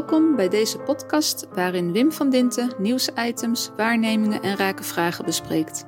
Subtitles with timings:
[0.00, 5.86] Welkom bij deze podcast waarin Wim van Dinten nieuwsitems, waarnemingen en rake vragen bespreekt.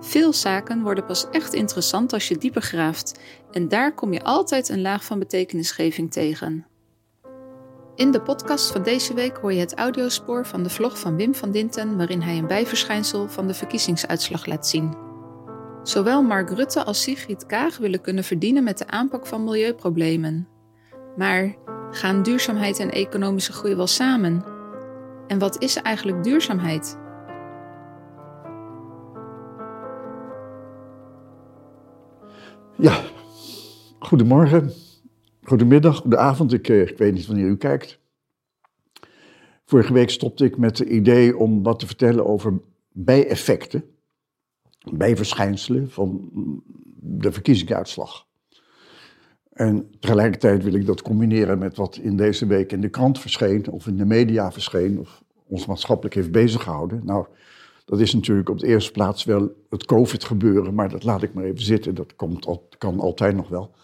[0.00, 3.20] Veel zaken worden pas echt interessant als je dieper graaft
[3.50, 6.66] en daar kom je altijd een laag van betekenisgeving tegen.
[7.94, 11.34] In de podcast van deze week hoor je het audiospoor van de vlog van Wim
[11.34, 14.94] van Dinten waarin hij een bijverschijnsel van de verkiezingsuitslag laat zien.
[15.82, 20.48] Zowel Mark Rutte als Sigrid Kaag willen kunnen verdienen met de aanpak van milieuproblemen.
[21.16, 21.54] Maar
[21.92, 24.44] gaan duurzaamheid en economische groei wel samen?
[25.26, 26.98] En wat is eigenlijk duurzaamheid?
[32.76, 33.00] Ja,
[33.98, 34.72] goedemorgen,
[35.42, 36.52] goedemiddag, goedenavond.
[36.52, 38.00] Ik, ik weet niet wanneer u kijkt.
[39.64, 42.60] Vorige week stopte ik met het idee om wat te vertellen over
[42.92, 43.84] bijeffecten,
[44.92, 46.30] bijverschijnselen van
[46.96, 48.26] de verkiezingsuitslag.
[49.52, 53.70] En tegelijkertijd wil ik dat combineren met wat in deze week in de krant verscheen,
[53.70, 57.00] of in de media verscheen, of ons maatschappelijk heeft beziggehouden.
[57.04, 57.26] Nou,
[57.84, 61.44] dat is natuurlijk op de eerste plaats wel het COVID-gebeuren, maar dat laat ik maar
[61.44, 61.94] even zitten.
[61.94, 62.46] Dat komt,
[62.78, 63.74] kan altijd nog wel.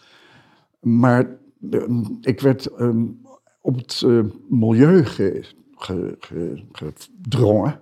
[0.81, 3.21] Maar uh, ik werd um,
[3.61, 5.45] op het uh, milieu ge,
[5.77, 7.81] ge, ge, gedrongen.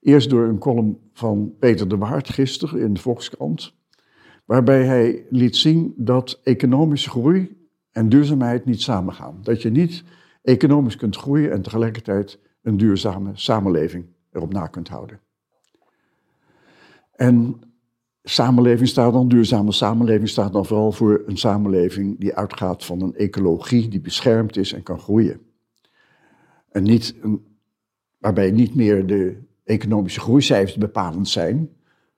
[0.00, 3.74] Eerst door een column van Peter de Waard gisteren in de Volkskrant.
[4.50, 7.56] Waarbij hij liet zien dat economische groei
[7.90, 9.38] en duurzaamheid niet samengaan.
[9.42, 10.04] Dat je niet
[10.42, 15.20] economisch kunt groeien en tegelijkertijd een duurzame samenleving erop na kunt houden.
[17.12, 17.60] En
[18.22, 23.14] samenleving staat dan, duurzame samenleving staat dan vooral voor een samenleving die uitgaat van een
[23.14, 25.40] ecologie die beschermd is en kan groeien.
[26.70, 27.14] En niet
[28.18, 31.70] waarbij niet meer de economische groeicijfers bepalend zijn,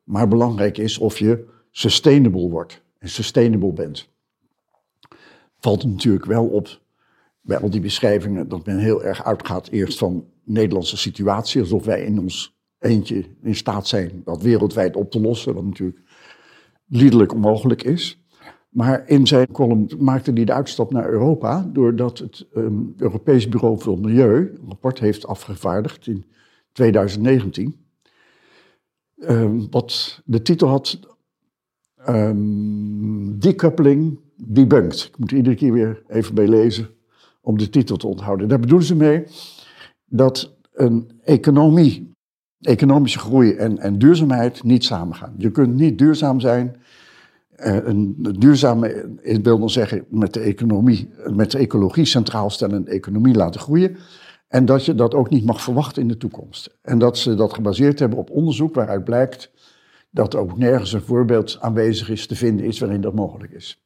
[0.05, 4.09] maar belangrijk is of je sustainable wordt en sustainable bent.
[5.59, 6.81] Valt natuurlijk wel op
[7.41, 12.05] bij al die beschrijvingen dat men heel erg uitgaat eerst van Nederlandse situatie, alsof wij
[12.05, 16.01] in ons eentje in staat zijn dat wereldwijd op te lossen, wat natuurlijk
[16.87, 18.23] liederlijk onmogelijk is.
[18.69, 23.81] Maar in zijn column maakte hij de uitstap naar Europa, doordat het um, Europees Bureau
[23.81, 26.25] voor Milieu een rapport heeft afgevaardigd in
[26.73, 27.77] 2019.
[29.19, 30.99] Um, wat de titel had
[32.09, 35.05] um, Decoupling Debunked.
[35.05, 36.89] Ik moet er iedere keer weer even bij lezen
[37.41, 38.49] om de titel te onthouden.
[38.49, 39.25] Daar bedoelen ze mee
[40.05, 42.13] dat een economie
[42.63, 45.35] economische groei en, en duurzaamheid niet samengaan.
[45.37, 46.77] Je kunt niet duurzaam zijn.
[47.57, 52.77] Uh, een duurzame, ik wil dan zeggen, met de, economie, met de ecologie centraal stellen
[52.77, 53.97] en economie laten groeien.
[54.49, 56.79] En dat je dat ook niet mag verwachten in de toekomst.
[56.83, 59.51] En dat ze dat gebaseerd hebben op onderzoek waaruit blijkt
[60.13, 63.85] dat ook nergens een voorbeeld aanwezig is te vinden is waarin dat mogelijk is.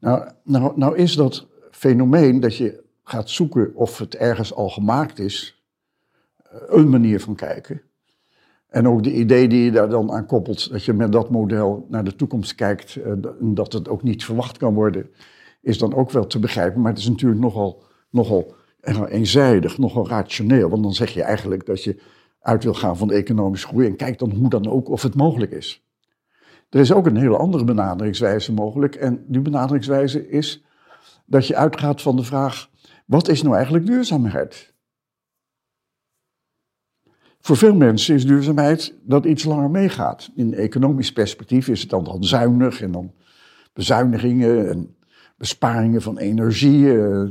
[0.00, 5.18] Nou, nou, nou is dat fenomeen dat je gaat zoeken of het ergens al gemaakt
[5.18, 5.62] is,
[6.66, 7.82] een manier van kijken.
[8.68, 11.86] En ook de idee die je daar dan aan koppelt, dat je met dat model
[11.88, 15.10] naar de toekomst kijkt eh, en dat het ook niet verwacht kan worden,
[15.60, 16.80] is dan ook wel te begrijpen.
[16.80, 18.54] Maar het is natuurlijk nogal, nogal
[19.08, 20.68] eenzijdig, nogal rationeel.
[20.68, 22.00] Want dan zeg je eigenlijk dat je
[22.42, 25.52] uit wil gaan van economische groei en kijk dan hoe dan ook of het mogelijk
[25.52, 25.86] is.
[26.68, 28.94] Er is ook een hele andere benaderingswijze mogelijk.
[28.94, 30.64] En die benaderingswijze is
[31.26, 32.70] dat je uitgaat van de vraag:
[33.06, 34.74] wat is nou eigenlijk duurzaamheid?
[37.40, 40.30] Voor veel mensen is duurzaamheid dat iets langer meegaat.
[40.34, 43.12] In economisch perspectief is het dan, dan zuinig en dan
[43.72, 44.96] bezuinigingen en
[45.36, 47.00] besparingen van energie.
[47.00, 47.30] Eh.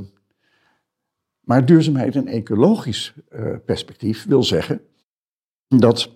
[1.40, 4.82] Maar duurzaamheid in ecologisch eh, perspectief wil zeggen
[5.80, 6.10] dat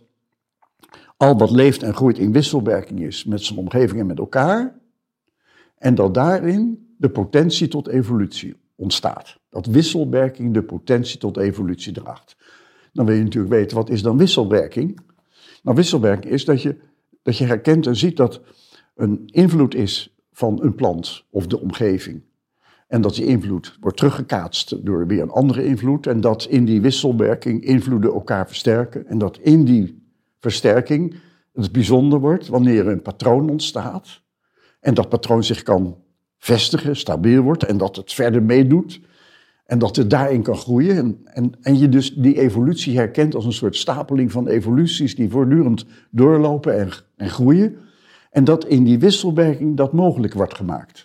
[1.18, 4.80] al wat leeft en groeit in wisselwerking is met zijn omgeving en met elkaar.
[5.78, 9.38] En dat daarin de potentie tot evolutie ontstaat.
[9.50, 12.36] Dat wisselwerking de potentie tot evolutie draagt
[12.96, 15.00] dan wil je natuurlijk weten, wat is dan wisselwerking?
[15.64, 16.76] Nou, wisselwerking is dat je,
[17.22, 18.42] dat je herkent en ziet dat
[18.96, 22.22] een invloed is van een plant of de omgeving.
[22.88, 26.08] En dat die invloed wordt teruggekaatst door weer een andere invloed.
[26.08, 29.08] En dat in die wisselwerking invloeden elkaar versterken.
[29.08, 30.04] En dat in die
[30.40, 31.16] versterking
[31.54, 34.22] het bijzonder wordt wanneer een patroon ontstaat.
[34.80, 35.98] En dat patroon zich kan
[36.38, 37.64] vestigen, stabiel wordt.
[37.64, 39.02] En dat het verder meedoet
[39.66, 40.98] en dat het daarin kan groeien.
[40.98, 45.30] En, en, en je dus die evolutie herkent als een soort stapeling van evoluties die
[45.30, 47.76] voortdurend doorlopen en, en groeien.
[48.32, 51.05] En dat in die wisselwerking dat mogelijk wordt gemaakt.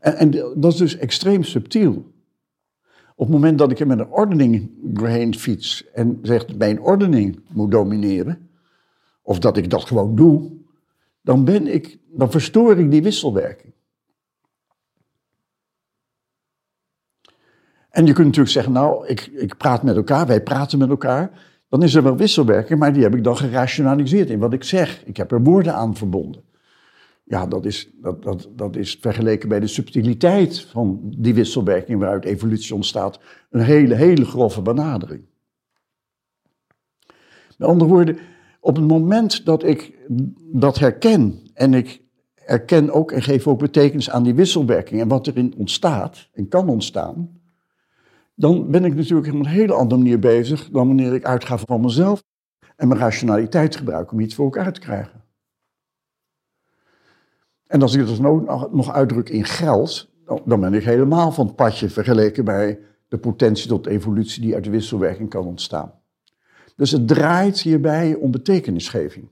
[0.00, 2.12] En, dat is dus extreem subtiel.
[3.14, 7.40] Op het moment dat ik er met een ordening doorheen fiets en zeg mijn ordening
[7.48, 8.50] moet domineren,
[9.22, 10.52] of dat ik dat gewoon doe,
[11.22, 13.72] dan, ben ik, verstoor ik die wisselwerking.
[17.90, 21.30] En je kunt natuurlijk zeggen, nou, ik, ik praat met elkaar, wij praten met elkaar.
[21.68, 25.04] Dan is er wel wisselwerking, maar die heb ik dan gerationaliseerd in wat ik zeg.
[25.04, 26.42] Ik heb er woorden aan verbonden.
[27.30, 32.24] Ja, dat is, dat, dat, dat is vergeleken bij de subtiliteit van die wisselwerking waaruit
[32.24, 35.24] evolutie ontstaat, een hele, hele grove benadering.
[37.58, 38.18] Met andere woorden,
[38.60, 39.98] op het moment dat ik
[40.52, 42.02] dat herken en ik
[42.34, 46.68] erken ook en geef ook betekenis aan die wisselwerking en wat erin ontstaat en kan
[46.68, 47.40] ontstaan,
[48.34, 51.80] dan ben ik natuurlijk op een hele andere manier bezig dan wanneer ik uitga van
[51.80, 52.24] mezelf
[52.76, 55.19] en mijn rationaliteit gebruik om iets voor elkaar te krijgen.
[57.70, 60.10] En als ik dat nog, nog uitdruk in geld,
[60.44, 62.78] dan ben ik helemaal van het padje vergeleken bij
[63.08, 65.92] de potentie tot evolutie die uit de wisselwerking kan ontstaan.
[66.76, 69.28] Dus het draait hierbij om betekenisgeving.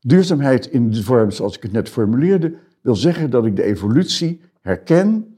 [0.00, 4.40] Duurzaamheid in de vorm zoals ik het net formuleerde, wil zeggen dat ik de evolutie
[4.60, 5.36] herken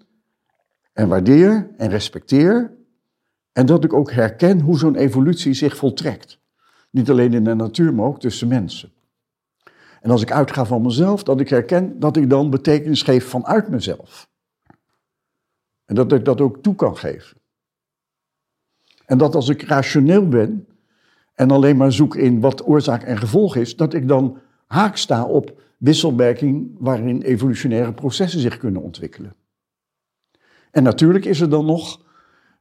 [0.93, 2.77] en waardeer en respecteer.
[3.53, 6.41] En dat ik ook herken hoe zo'n evolutie zich voltrekt.
[6.91, 8.93] Niet alleen in de natuur, maar ook tussen mensen.
[10.01, 13.69] En als ik uitga van mezelf, dat ik herken dat ik dan betekenis geef vanuit
[13.69, 14.29] mezelf.
[15.85, 17.37] En dat ik dat ook toe kan geven.
[19.07, 20.69] En dat als ik rationeel ben
[21.35, 25.25] en alleen maar zoek in wat oorzaak en gevolg is, dat ik dan haak sta
[25.25, 29.35] op wisselwerking waarin evolutionaire processen zich kunnen ontwikkelen.
[30.71, 32.01] En natuurlijk is er dan nog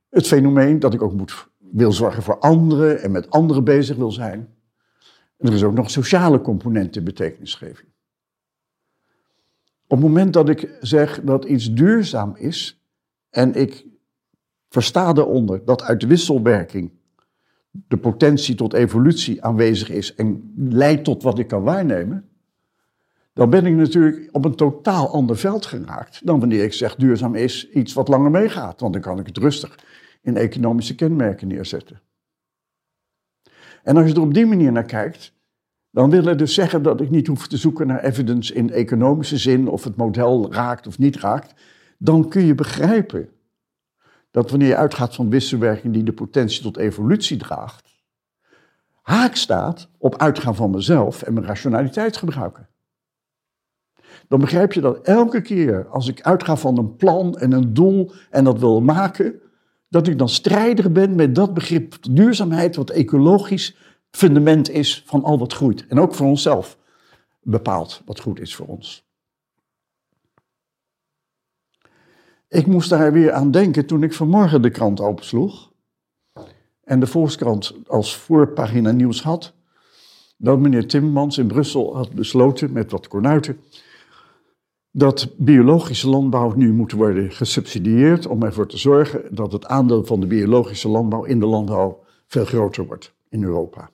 [0.09, 4.11] het fenomeen dat ik ook moet, wil zorgen voor anderen en met anderen bezig wil
[4.11, 4.56] zijn.
[5.37, 7.89] Er is ook nog een sociale component in betekenisgeving.
[9.87, 12.81] Op het moment dat ik zeg dat iets duurzaam is
[13.29, 13.85] en ik
[14.69, 16.91] versta daaronder dat uit wisselwerking
[17.87, 22.29] de potentie tot evolutie aanwezig is en leidt tot wat ik kan waarnemen,
[23.33, 27.35] dan ben ik natuurlijk op een totaal ander veld geraakt dan wanneer ik zeg duurzaam
[27.35, 28.79] is iets wat langer meegaat.
[28.79, 29.79] Want dan kan ik het rustig
[30.21, 32.01] in economische kenmerken neerzetten.
[33.87, 35.33] En als je er op die manier naar kijkt,
[35.91, 39.37] dan wil het dus zeggen dat ik niet hoef te zoeken naar evidence in economische
[39.37, 41.53] zin of het model raakt of niet raakt.
[41.97, 43.29] Dan kun je begrijpen
[44.31, 47.95] dat wanneer je uitgaat van wisselwerking die de potentie tot evolutie draagt,
[49.01, 52.67] haak staat op uitgaan van mezelf en mijn rationaliteit gebruiken.
[54.27, 58.11] Dan begrijp je dat elke keer als ik uitga van een plan en een doel
[58.29, 59.41] en dat wil maken,
[59.89, 63.75] dat ik dan strijder ben met dat begrip duurzaamheid, wat ecologisch
[64.11, 65.87] fundament is van al wat groeit.
[65.87, 66.77] En ook voor onszelf
[67.41, 69.05] bepaalt wat goed is voor ons.
[72.49, 75.71] Ik moest daar weer aan denken toen ik vanmorgen de krant opensloeg.
[76.83, 79.53] En de Volkskrant als voorpagina nieuws had.
[80.37, 83.59] Dat meneer Timmermans in Brussel had besloten met wat kornuiten.
[84.97, 90.19] Dat biologische landbouw nu moet worden gesubsidieerd om ervoor te zorgen dat het aandeel van
[90.19, 93.89] de biologische landbouw in de landbouw veel groter wordt in Europa.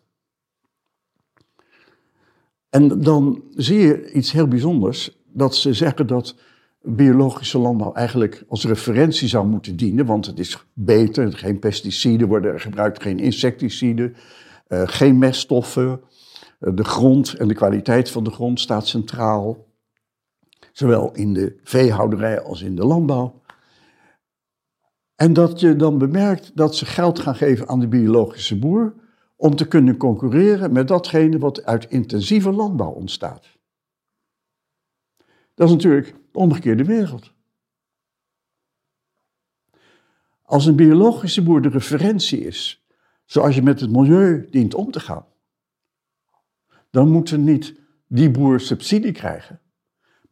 [2.70, 6.36] En dan zie je iets heel bijzonders, dat ze zeggen dat
[6.82, 12.54] biologische landbouw eigenlijk als referentie zou moeten dienen, want het is beter, geen pesticiden worden
[12.54, 14.16] er gebruikt, geen insecticiden,
[14.68, 16.02] uh, geen meststoffen,
[16.60, 19.72] uh, de grond en de kwaliteit van de grond staat centraal,
[20.72, 23.42] zowel in de veehouderij als in de landbouw.
[25.16, 28.96] En dat je dan bemerkt dat ze geld gaan geven aan de biologische boer
[29.36, 33.48] om te kunnen concurreren met datgene wat uit intensieve landbouw ontstaat.
[35.54, 37.34] Dat is natuurlijk de omgekeerde wereld.
[40.42, 42.88] Als een biologische boer de referentie is,
[43.26, 45.26] zoals je met het milieu dient om te gaan,
[46.90, 49.62] dan moet niet die boer subsidie krijgen,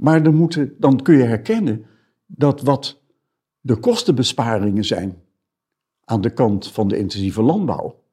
[0.01, 1.85] maar dan, moeten, dan kun je herkennen
[2.25, 3.01] dat wat
[3.59, 5.21] de kostenbesparingen zijn
[6.03, 8.03] aan de kant van de intensieve landbouw,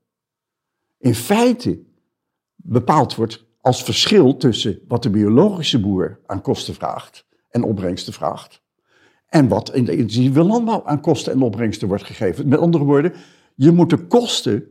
[0.99, 1.81] in feite
[2.55, 8.63] bepaald wordt als verschil tussen wat de biologische boer aan kosten vraagt en opbrengsten vraagt.
[9.27, 12.49] En wat in de intensieve landbouw aan kosten en opbrengsten wordt gegeven.
[12.49, 13.13] Met andere woorden,
[13.55, 14.65] je moet de kosten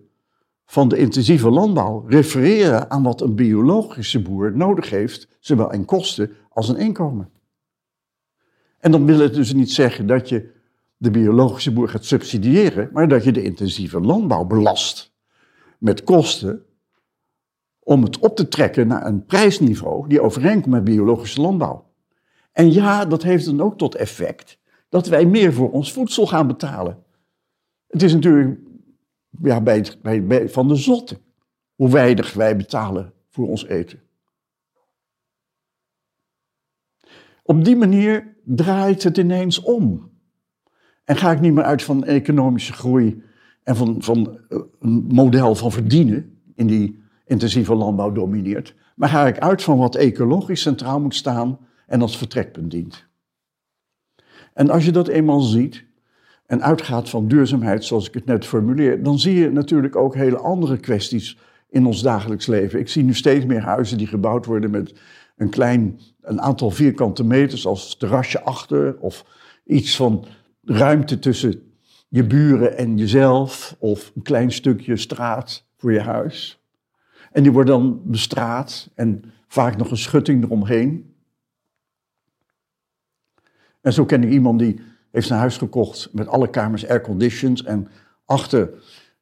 [0.66, 6.32] van de intensieve landbouw refereren aan wat een biologische boer nodig heeft, zowel in kosten
[6.58, 7.30] als in inkomen.
[8.80, 10.50] En dan wil het dus niet zeggen dat je
[10.98, 15.14] de biologische boer gaat subsidiëren, maar dat je de intensieve landbouw belast
[15.78, 16.66] met kosten
[17.80, 21.92] om het op te trekken naar een prijsniveau die overeenkomt met biologische landbouw.
[22.52, 24.60] En ja, dat heeft dan ook tot effect
[24.90, 27.04] dat wij meer voor ons voedsel gaan betalen.
[27.88, 28.60] Het is natuurlijk
[29.42, 31.18] ja, bij, bij, van de zotte
[31.76, 34.07] hoe weinig wij betalen voor ons eten.
[37.48, 40.12] Op die manier draait het ineens om.
[41.04, 43.24] En ga ik niet meer uit van economische groei
[43.64, 48.76] en van, van eh, een model van verdienen in die intensieve landbouw domineert.
[48.96, 53.08] Maar ga ik uit van wat ecologisch centraal moet staan en als vertrekpunt dient.
[54.54, 55.86] En als je dat eenmaal ziet
[56.46, 60.38] en uitgaat van duurzaamheid zoals ik het net formuleer, dan zie je natuurlijk ook hele
[60.38, 61.38] andere kwesties
[61.70, 62.80] in ons dagelijks leven.
[62.80, 64.94] Ik zie nu steeds meer huizen die gebouwd worden met
[65.38, 69.26] een klein een aantal vierkante meters als terrasje achter of
[69.66, 70.26] iets van
[70.64, 71.68] ruimte tussen
[72.08, 76.62] je buren en jezelf of een klein stukje straat voor je huis.
[77.32, 81.16] En die wordt dan bestraat en vaak nog een schutting eromheen.
[83.82, 84.80] En zo ken ik iemand die
[85.12, 87.88] heeft een huis gekocht met alle kamers airconditioned en
[88.26, 88.70] achter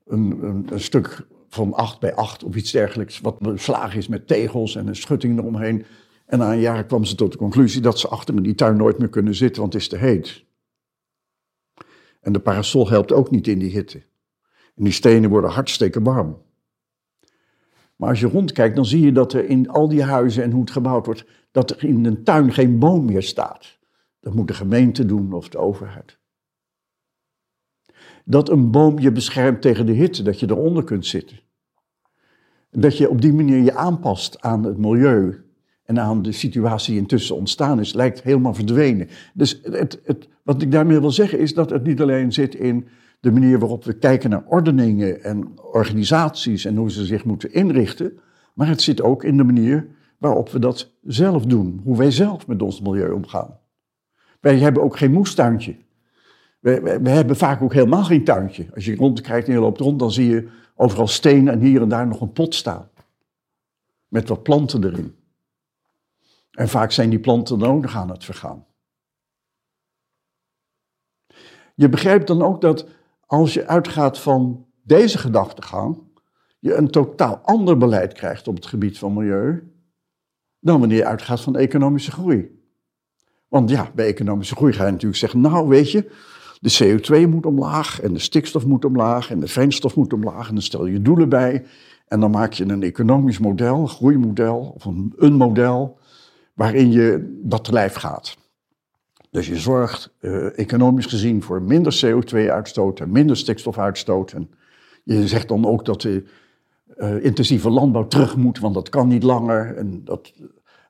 [0.06, 4.76] een, een, stuk van 8 bij 8 of iets dergelijks, wat beslagen is met tegels
[4.76, 5.86] en een schutting eromheen.
[6.26, 8.78] En na een jaar kwam ze tot de conclusie dat ze achter in die tuin
[8.78, 10.46] nooit meer kunnen zitten, want het is te heet.
[12.22, 14.04] En de parasol helpt ook niet in die hitte.
[14.76, 16.44] En die stenen worden hartstikke warm.
[17.96, 20.62] Maar als je rondkijkt, dan zie je dat er in al die huizen en hoe
[20.62, 23.78] het gebouwd wordt, dat er in een tuin geen boom meer staat.
[24.20, 26.20] Dat moet de gemeente doen of de overheid.
[28.26, 31.40] Dat een boom je beschermt tegen de hitte, dat je eronder kunt zitten.
[32.70, 35.45] Dat je op die manier je aanpast aan het milieu
[35.86, 39.08] en aan de situatie intussen ontstaan is, lijkt helemaal verdwenen.
[39.34, 42.88] Dus het, het, wat ik daarmee wil zeggen is dat het niet alleen zit in
[43.20, 48.20] de manier waarop we kijken naar ordeningen en organisaties en hoe ze zich moeten inrichten,
[48.54, 49.88] maar het zit ook in de manier
[50.18, 53.60] waarop we dat zelf doen, hoe wij zelf met ons milieu omgaan.
[54.40, 55.76] Wij hebben ook geen moestuintje.
[56.60, 58.66] We, we, we hebben vaak ook helemaal geen tuintje.
[58.74, 61.90] Als je rondkijkt en je loopt rond, dan zie je overal stenen en hier en
[61.90, 62.90] daar nog een pot staan.
[64.08, 65.16] Met wat planten erin.
[66.56, 68.66] En vaak zijn die planten dan ook nog aan het vergaan.
[71.76, 72.88] Je begrijpt dan ook dat
[73.26, 76.04] als je uitgaat van deze gedachtegang,
[76.60, 79.74] je een totaal ander beleid krijgt op het gebied van milieu
[80.60, 82.64] dan wanneer je uitgaat van economische groei.
[83.48, 86.12] Want ja, bij economische groei ga je natuurlijk zeggen, nou weet je,
[86.60, 90.54] de CO2 moet omlaag en de stikstof moet omlaag en de fijnstof moet omlaag en
[90.54, 91.66] dan stel je doelen bij
[92.08, 96.00] en dan maak je een economisch model, een groeimodel of een, een model
[96.56, 98.38] waarin je dat te lijf gaat.
[99.30, 104.32] Dus je zorgt uh, economisch gezien voor minder CO2-uitstoot en minder stikstofuitstoot.
[104.32, 104.50] En
[105.04, 106.24] je zegt dan ook dat de
[106.98, 109.76] uh, intensieve landbouw terug moet, want dat kan niet langer.
[109.76, 110.34] En dat,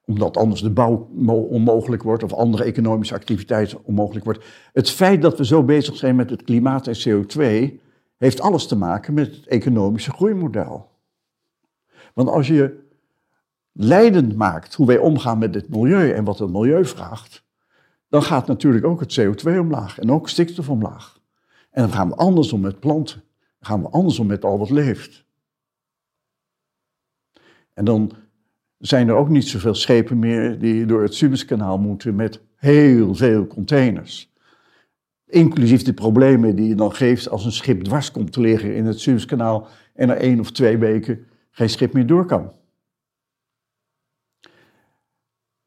[0.05, 1.09] omdat anders de bouw
[1.49, 4.45] onmogelijk wordt of andere economische activiteit onmogelijk wordt.
[4.73, 7.73] Het feit dat we zo bezig zijn met het klimaat en CO2
[8.17, 10.89] heeft alles te maken met het economische groeimodel.
[12.13, 12.84] Want als je
[13.77, 17.45] leidend maakt hoe wij omgaan met het milieu en wat het milieu vraagt,
[18.09, 21.19] dan gaat natuurlijk ook het CO2 omlaag en ook stikstof omlaag.
[21.71, 23.23] En dan gaan we anders om met planten.
[23.59, 25.25] Dan gaan we anders om met al wat leeft.
[27.73, 28.11] En dan
[28.77, 33.47] zijn er ook niet zoveel schepen meer die door het Suezkanaal moeten met heel veel
[33.47, 34.33] containers.
[35.25, 38.85] Inclusief de problemen die je dan geeft als een schip dwars komt te liggen in
[38.85, 42.51] het Suezkanaal en er één of twee weken geen schip meer door kan.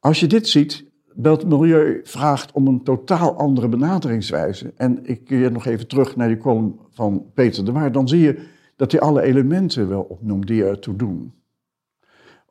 [0.00, 4.72] Als je dit ziet, dat milieu vraagt om een totaal andere benaderingswijze.
[4.76, 7.94] En ik keer nog even terug naar die column van Peter de Waard.
[7.94, 11.34] Dan zie je dat hij alle elementen wel opnoemt die ertoe doen.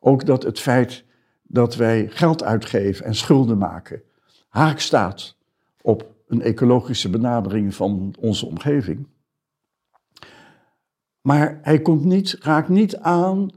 [0.00, 1.04] Ook dat het feit
[1.42, 4.02] dat wij geld uitgeven en schulden maken
[4.48, 5.36] haak staat
[5.82, 9.06] op een ecologische benadering van onze omgeving.
[11.20, 13.50] Maar hij komt niet, raakt niet aan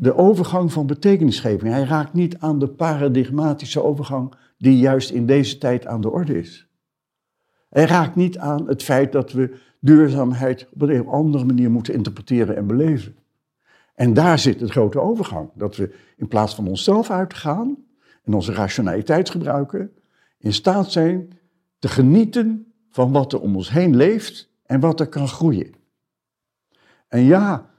[0.00, 1.72] de overgang van betekenisgeving.
[1.72, 6.38] Hij raakt niet aan de paradigmatische overgang die juist in deze tijd aan de orde
[6.38, 6.68] is.
[7.68, 12.56] Hij raakt niet aan het feit dat we duurzaamheid op een andere manier moeten interpreteren
[12.56, 13.16] en beleven.
[13.94, 15.50] En daar zit de grote overgang.
[15.54, 17.76] Dat we in plaats van onszelf uitgaan
[18.24, 19.92] en onze rationaliteit gebruiken,
[20.38, 21.38] in staat zijn
[21.78, 25.74] te genieten van wat er om ons heen leeft en wat er kan groeien.
[27.08, 27.69] En ja,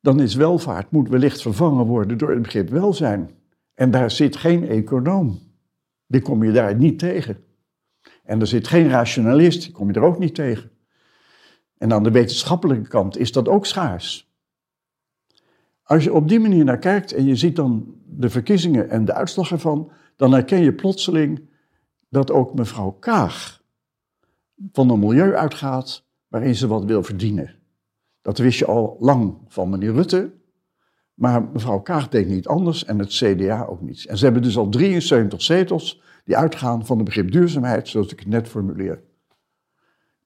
[0.00, 3.30] dan is welvaart, moet wellicht vervangen worden door het begrip welzijn.
[3.74, 5.38] En daar zit geen econoom.
[6.06, 7.44] Die kom je daar niet tegen.
[8.24, 10.70] En er zit geen rationalist, die kom je er ook niet tegen.
[11.78, 14.32] En aan de wetenschappelijke kant is dat ook schaars.
[15.82, 19.14] Als je op die manier naar kijkt en je ziet dan de verkiezingen en de
[19.14, 21.48] uitslag ervan, dan herken je plotseling
[22.08, 23.62] dat ook mevrouw Kaag
[24.72, 27.57] van een milieu uitgaat waarin ze wat wil verdienen.
[28.28, 30.32] Dat wist je al lang van meneer Rutte.
[31.14, 34.06] Maar mevrouw Kaag deed niet anders en het CDA ook niet.
[34.06, 38.18] En ze hebben dus al 73 zetels die uitgaan van het begrip duurzaamheid, zoals ik
[38.18, 39.02] het net formuleer.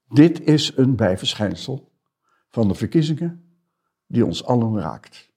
[0.07, 1.91] Dit is een bijverschijnsel
[2.49, 3.57] van de verkiezingen
[4.07, 5.31] die ons allen raakt.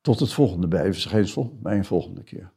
[0.00, 2.52] Tot het volgende bijverschijnsel bij een volgende keer.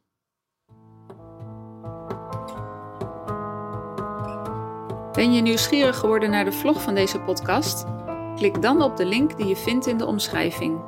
[5.12, 7.99] Ben je nieuwsgierig geworden naar de vlog van deze podcast?
[8.40, 10.82] Klik dan op de link die je vindt in de omschrijving.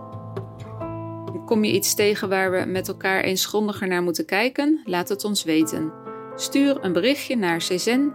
[1.45, 4.81] Kom je iets tegen waar we met elkaar eens grondiger naar moeten kijken?
[4.85, 5.93] Laat het ons weten.
[6.35, 8.13] Stuur een berichtje naar czen,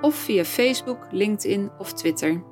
[0.00, 2.42] of via Facebook, LinkedIn of Twitter.